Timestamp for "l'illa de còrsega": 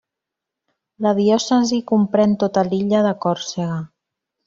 2.73-3.81